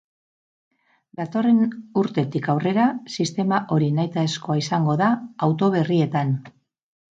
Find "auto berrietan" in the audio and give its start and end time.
5.51-6.37